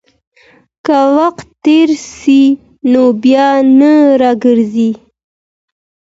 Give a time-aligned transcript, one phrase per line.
[0.85, 2.41] که وخت تېر سي،
[2.91, 3.47] نو بيا
[3.79, 4.91] نه راګرځي.